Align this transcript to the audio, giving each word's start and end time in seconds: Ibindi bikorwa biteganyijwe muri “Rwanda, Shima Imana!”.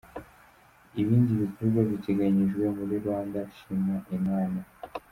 Ibindi 1.01 1.31
bikorwa 1.43 1.79
biteganyijwe 1.89 2.63
muri 2.77 2.93
“Rwanda, 3.01 3.39
Shima 3.55 3.97
Imana!”. 4.17 4.59